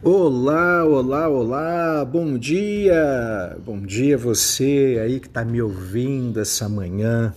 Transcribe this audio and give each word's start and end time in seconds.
Olá, 0.00 0.84
olá, 0.84 1.28
olá, 1.28 2.04
bom 2.04 2.38
dia! 2.38 3.58
Bom 3.66 3.80
dia 3.80 4.16
você 4.16 4.96
aí 5.02 5.18
que 5.18 5.26
está 5.26 5.44
me 5.44 5.60
ouvindo 5.60 6.38
essa 6.38 6.68
manhã. 6.68 7.34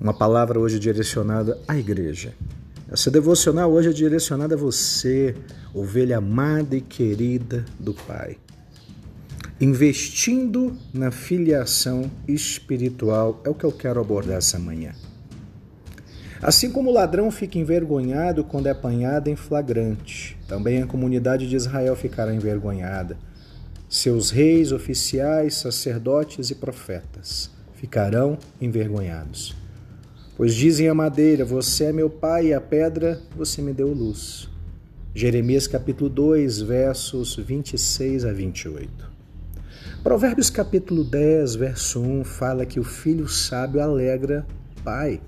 Uma 0.00 0.14
palavra 0.14 0.60
hoje 0.60 0.78
direcionada 0.78 1.60
à 1.66 1.76
igreja. 1.76 2.32
Essa 2.88 3.10
devocional 3.10 3.72
hoje 3.72 3.88
é 3.88 3.92
direcionada 3.92 4.54
a 4.54 4.58
você, 4.58 5.34
ovelha 5.74 6.18
amada 6.18 6.76
e 6.76 6.80
querida 6.80 7.64
do 7.76 7.92
Pai. 7.92 8.36
Investindo 9.60 10.76
na 10.94 11.10
filiação 11.10 12.08
espiritual 12.28 13.42
é 13.44 13.50
o 13.50 13.54
que 13.54 13.64
eu 13.64 13.72
quero 13.72 13.98
abordar 14.00 14.36
essa 14.36 14.60
manhã. 14.60 14.92
Assim 16.42 16.70
como 16.70 16.90
o 16.90 16.92
ladrão 16.92 17.30
fica 17.30 17.58
envergonhado 17.58 18.44
quando 18.44 18.66
é 18.66 18.70
apanhado 18.70 19.28
em 19.28 19.36
flagrante, 19.36 20.38
também 20.46 20.82
a 20.82 20.86
comunidade 20.86 21.48
de 21.48 21.56
Israel 21.56 21.96
ficará 21.96 22.34
envergonhada. 22.34 23.16
Seus 23.88 24.30
reis, 24.30 24.72
oficiais, 24.72 25.54
sacerdotes 25.54 26.50
e 26.50 26.54
profetas 26.54 27.50
ficarão 27.74 28.38
envergonhados. 28.60 29.54
Pois 30.36 30.54
dizem 30.54 30.88
a 30.88 30.94
madeira: 30.94 31.44
Você 31.44 31.84
é 31.84 31.92
meu 31.92 32.10
pai, 32.10 32.48
e 32.48 32.54
a 32.54 32.60
pedra, 32.60 33.20
você 33.34 33.62
me 33.62 33.72
deu 33.72 33.92
luz. 33.92 34.48
Jeremias 35.14 35.66
capítulo 35.66 36.10
2, 36.10 36.60
versos 36.60 37.36
26 37.36 38.24
a 38.26 38.32
28. 38.32 39.16
Provérbios 40.02 40.50
capítulo 40.50 41.02
10, 41.02 41.54
verso 41.54 42.00
1 42.00 42.24
fala 42.24 42.66
que 42.66 42.78
o 42.78 42.84
filho 42.84 43.26
sábio 43.26 43.80
alegra 43.80 44.46
pai 44.84 45.20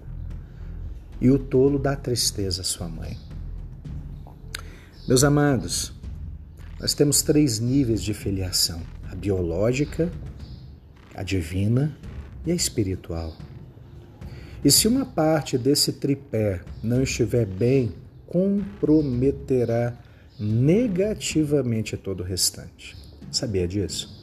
e 1.20 1.30
o 1.30 1.38
tolo 1.38 1.78
dá 1.78 1.96
tristeza 1.96 2.62
à 2.62 2.64
sua 2.64 2.88
mãe. 2.88 3.16
Meus 5.06 5.24
amados, 5.24 5.92
nós 6.80 6.94
temos 6.94 7.22
três 7.22 7.58
níveis 7.58 8.02
de 8.02 8.14
filiação: 8.14 8.80
a 9.10 9.14
biológica, 9.14 10.12
a 11.14 11.22
divina 11.22 11.96
e 12.46 12.52
a 12.52 12.54
espiritual. 12.54 13.36
E 14.64 14.70
se 14.70 14.86
uma 14.86 15.06
parte 15.06 15.56
desse 15.56 15.92
tripé 15.92 16.60
não 16.82 17.02
estiver 17.02 17.46
bem, 17.46 17.92
comprometerá 18.26 19.96
negativamente 20.38 21.96
todo 21.96 22.20
o 22.20 22.24
restante. 22.24 22.96
Sabia 23.30 23.66
disso? 23.66 24.18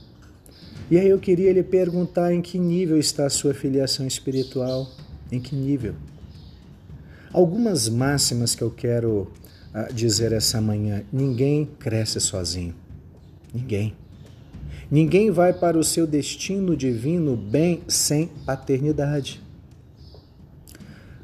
E 0.89 0.99
aí 0.99 1.09
eu 1.09 1.19
queria 1.19 1.51
lhe 1.51 1.63
perguntar 1.63 2.31
em 2.31 2.41
que 2.41 2.59
nível 2.59 2.99
está 2.99 3.25
a 3.25 3.29
sua 3.29 3.53
filiação 3.53 4.05
espiritual? 4.05 4.91
Em 5.31 5.39
que 5.39 5.55
nível? 5.55 5.95
Algumas 7.35 7.89
máximas 7.89 8.55
que 8.55 8.61
eu 8.61 8.71
quero 8.71 9.29
uh, 9.73 9.93
dizer 9.93 10.31
essa 10.31 10.61
manhã. 10.61 11.03
Ninguém 11.11 11.65
cresce 11.65 12.21
sozinho. 12.21 12.73
Ninguém. 13.53 13.93
Ninguém 14.89 15.29
vai 15.31 15.51
para 15.51 15.77
o 15.77 15.83
seu 15.83 16.07
destino 16.07 16.77
divino 16.77 17.35
bem 17.35 17.81
sem 17.89 18.27
paternidade. 18.45 19.43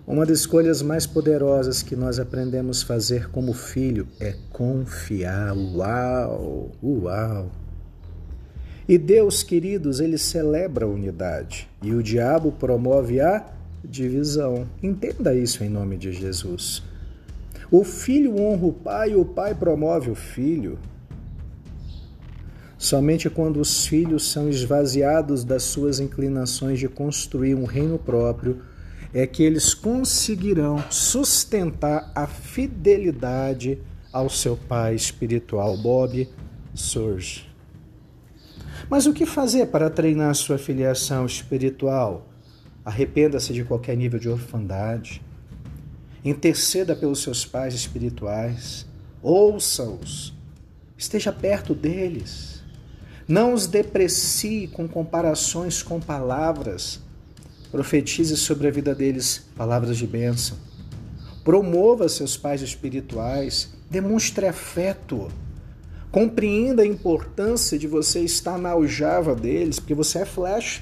Uma 0.06 0.26
das 0.26 0.40
escolhas 0.40 0.82
mais 0.82 1.08
poderosas 1.08 1.82
que 1.82 1.96
nós 1.96 2.20
aprendemos 2.20 2.84
a 2.84 2.88
fazer 2.88 3.30
como 3.30 3.54
filho 3.54 4.06
é 4.20 4.36
confiar. 4.52 5.56
Uau! 5.56 6.72
Uau! 6.84 7.50
E 8.86 8.98
Deus, 8.98 9.44
queridos, 9.44 10.02
ele 10.02 10.18
celebra 10.18 10.86
a 10.86 10.90
unidade 10.90 11.70
e 11.82 11.94
o 11.94 12.04
diabo 12.04 12.52
promove 12.52 13.22
a 13.22 13.61
divisão. 13.84 14.68
Entenda 14.82 15.34
isso 15.34 15.64
em 15.64 15.70
nome 15.70 15.98
de 15.98 16.12
Jesus. 16.12 16.84
O 17.70 17.84
filho 17.84 18.40
honra 18.40 18.66
o 18.66 18.74
pai, 18.74 19.16
o 19.16 19.24
pai 19.24 19.56
promove 19.56 20.10
o 20.10 20.16
filho. 20.16 20.78
Somente 22.78 23.30
quando 23.30 23.58
os 23.62 23.86
filhos 23.86 24.32
são 24.32 24.50
esvaziados 24.50 25.44
das 25.44 25.64
suas 25.64 26.00
inclinações 26.00 26.80
de 26.80 26.88
construir 26.88 27.54
um 27.56 27.66
reino 27.66 27.98
próprio 28.00 28.62
é 29.14 29.28
que 29.28 29.44
eles 29.44 29.74
conseguirão 29.74 30.84
sustentar 30.90 32.12
a 32.16 32.26
fidelidade 32.26 33.78
ao 34.12 34.30
seu 34.30 34.58
pai 34.58 34.96
espiritual. 34.96 35.78
Bob 35.78 36.28
surge. 36.74 37.50
Mas 38.90 39.06
o 39.06 39.14
que 39.14 39.26
fazer 39.26 39.68
para 39.68 39.90
treinar 39.90 40.34
sua 40.36 40.58
filiação 40.58 41.26
espiritual? 41.26 42.31
Arrependa-se 42.84 43.54
de 43.54 43.64
qualquer 43.64 43.96
nível 43.96 44.20
de 44.20 44.28
orfandade. 44.28 45.22
Interceda 46.26 46.96
pelos 46.96 47.22
seus 47.22 47.46
pais 47.46 47.74
espirituais. 47.74 48.86
Ouça-os. 49.22 50.34
Esteja 50.98 51.32
perto 51.32 51.76
deles. 51.76 52.64
Não 53.28 53.54
os 53.54 53.68
deprecie 53.68 54.68
com 54.68 54.88
comparações 54.88 55.84
com 55.84 56.00
palavras. 56.00 57.00
Profetize 57.72 58.36
sobre 58.36 58.68
a 58.68 58.72
vida 58.72 58.94
deles 58.94 59.48
palavras 59.56 59.98
de 59.98 60.06
bênção. 60.06 60.58
Promova 61.44 62.10
seus 62.10 62.36
pais 62.36 62.62
espirituais. 62.62 63.74
Demonstre 63.90 64.48
afeto. 64.48 65.30
Compreenda 66.12 66.82
a 66.84 66.86
importância 66.86 67.80
de 67.80 67.88
você 67.88 68.20
estar 68.20 68.58
na 68.58 68.72
aljava 68.72 69.34
deles, 69.34 69.80
porque 69.80 69.94
você 69.94 70.20
é 70.20 70.26
flecha. 70.26 70.82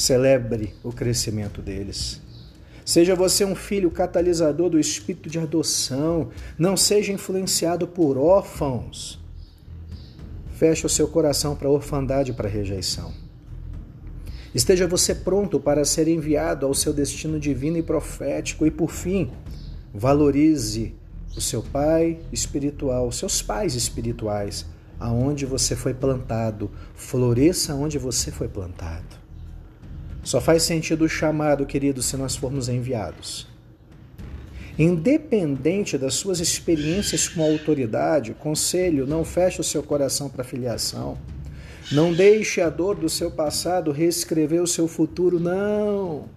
Celebre 0.00 0.72
o 0.82 0.90
crescimento 0.90 1.60
deles. 1.60 2.22
Seja 2.86 3.14
você 3.14 3.44
um 3.44 3.54
filho 3.54 3.90
catalisador 3.90 4.70
do 4.70 4.80
espírito 4.80 5.28
de 5.28 5.38
adoção. 5.38 6.30
Não 6.58 6.74
seja 6.74 7.12
influenciado 7.12 7.86
por 7.86 8.16
órfãos. 8.16 9.22
Feche 10.54 10.86
o 10.86 10.88
seu 10.88 11.06
coração 11.06 11.54
para 11.54 11.68
a 11.68 11.70
orfandade 11.70 12.30
e 12.30 12.34
para 12.34 12.48
a 12.48 12.50
rejeição. 12.50 13.12
Esteja 14.54 14.86
você 14.86 15.14
pronto 15.14 15.60
para 15.60 15.84
ser 15.84 16.08
enviado 16.08 16.64
ao 16.64 16.72
seu 16.72 16.94
destino 16.94 17.38
divino 17.38 17.76
e 17.76 17.82
profético. 17.82 18.64
E 18.64 18.70
por 18.70 18.90
fim, 18.90 19.30
valorize 19.92 20.94
o 21.36 21.42
seu 21.42 21.62
pai 21.62 22.20
espiritual, 22.32 23.12
seus 23.12 23.42
pais 23.42 23.74
espirituais, 23.74 24.64
aonde 24.98 25.44
você 25.44 25.76
foi 25.76 25.92
plantado. 25.92 26.70
Floresça 26.94 27.74
onde 27.74 27.98
você 27.98 28.30
foi 28.30 28.48
plantado. 28.48 29.20
Só 30.22 30.40
faz 30.40 30.62
sentido 30.62 31.04
o 31.04 31.08
chamado, 31.08 31.66
querido, 31.66 32.02
se 32.02 32.16
nós 32.16 32.36
formos 32.36 32.68
enviados. 32.68 33.48
Independente 34.78 35.98
das 35.98 36.14
suas 36.14 36.40
experiências 36.40 37.28
com 37.28 37.42
a 37.42 37.50
autoridade, 37.50 38.34
conselho, 38.34 39.06
não 39.06 39.24
feche 39.24 39.60
o 39.60 39.64
seu 39.64 39.82
coração 39.82 40.28
para 40.28 40.44
filiação. 40.44 41.18
Não 41.92 42.12
deixe 42.12 42.60
a 42.60 42.70
dor 42.70 42.94
do 42.94 43.08
seu 43.08 43.30
passado 43.30 43.90
reescrever 43.90 44.62
o 44.62 44.66
seu 44.66 44.86
futuro, 44.86 45.40
não. 45.40 46.28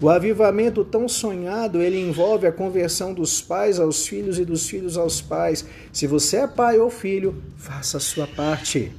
O 0.00 0.10
avivamento 0.10 0.84
tão 0.84 1.08
sonhado, 1.08 1.80
ele 1.80 1.98
envolve 1.98 2.46
a 2.46 2.52
conversão 2.52 3.14
dos 3.14 3.40
pais 3.40 3.80
aos 3.80 4.06
filhos 4.06 4.38
e 4.38 4.44
dos 4.44 4.68
filhos 4.68 4.98
aos 4.98 5.22
pais. 5.22 5.64
Se 5.90 6.06
você 6.06 6.38
é 6.38 6.46
pai 6.46 6.78
ou 6.78 6.90
filho, 6.90 7.42
faça 7.56 7.96
a 7.96 8.00
sua 8.00 8.26
parte. 8.26 8.92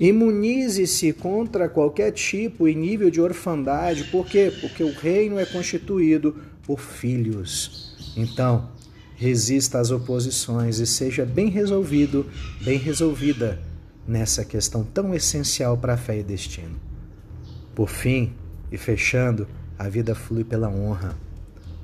Imunize-se 0.00 1.12
contra 1.12 1.68
qualquer 1.68 2.12
tipo 2.12 2.68
e 2.68 2.74
nível 2.74 3.10
de 3.10 3.20
orfandade. 3.20 4.04
Por 4.04 4.26
quê? 4.26 4.52
Porque 4.60 4.82
o 4.82 4.92
reino 4.92 5.38
é 5.38 5.44
constituído 5.44 6.36
por 6.64 6.80
filhos. 6.80 8.12
Então, 8.16 8.70
resista 9.16 9.78
às 9.78 9.90
oposições 9.90 10.78
e 10.78 10.86
seja 10.86 11.24
bem 11.24 11.48
resolvido, 11.48 12.26
bem 12.62 12.78
resolvida 12.78 13.60
nessa 14.06 14.44
questão 14.44 14.84
tão 14.84 15.14
essencial 15.14 15.76
para 15.76 15.94
a 15.94 15.96
fé 15.96 16.18
e 16.18 16.22
destino. 16.22 16.76
Por 17.74 17.88
fim, 17.88 18.32
e 18.70 18.78
fechando, 18.78 19.46
a 19.78 19.88
vida 19.88 20.14
flui 20.14 20.44
pela 20.44 20.68
honra. 20.68 21.16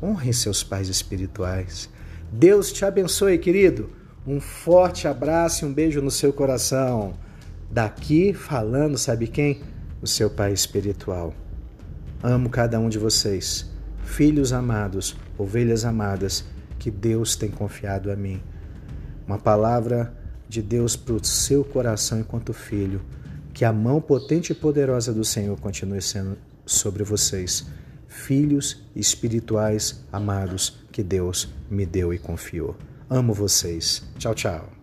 Honre 0.03 0.33
seus 0.33 0.63
pais 0.63 0.89
espirituais. 0.89 1.89
Deus 2.33 2.73
te 2.73 2.85
abençoe, 2.85 3.39
querido. 3.39 3.91
Um 4.27 4.41
forte 4.41 5.09
abraço 5.09 5.65
e 5.65 5.69
um 5.69 5.73
beijo 5.73 6.01
no 6.01 6.11
seu 6.11 6.33
coração. 6.33 7.15
Daqui 7.71 8.33
falando, 8.33 8.97
sabe 8.97 9.27
quem? 9.27 9.61
O 10.01 10.07
seu 10.07 10.31
Pai 10.31 10.53
espiritual. 10.53 11.35
Amo 12.23 12.49
cada 12.49 12.81
um 12.81 12.89
de 12.89 12.99
vocês, 12.99 13.71
filhos 14.05 14.53
amados, 14.53 15.17
ovelhas 15.37 15.85
amadas, 15.85 16.45
que 16.79 16.91
Deus 16.91 17.37
tem 17.37 17.51
confiado 17.51 18.11
a 18.11 18.17
mim. 18.17 18.43
Uma 19.27 19.39
palavra 19.39 20.15
de 20.49 20.63
Deus 20.63 20.97
para 20.97 21.15
o 21.15 21.25
seu 21.25 21.63
coração 21.63 22.21
enquanto 22.21 22.53
filho. 22.53 23.03
Que 23.53 23.65
a 23.65 23.73
mão 23.73 24.01
potente 24.01 24.53
e 24.53 24.55
poderosa 24.55 25.13
do 25.13 25.25
Senhor 25.25 25.59
continue 25.61 26.01
sendo 26.01 26.39
sobre 26.65 27.03
vocês, 27.03 27.67
filhos 28.07 28.85
espirituais 28.95 30.05
amados 30.13 30.79
que 30.93 31.03
Deus 31.03 31.49
me 31.69 31.85
deu 31.85 32.15
e 32.15 32.19
confiou. 32.19 32.77
Amo 33.11 33.35
vocês. 33.35 34.03
Tchau, 34.19 34.35
tchau. 34.35 34.78